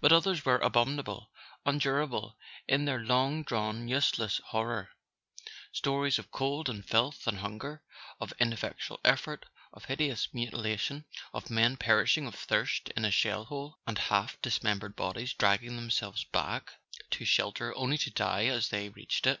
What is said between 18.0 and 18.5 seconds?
die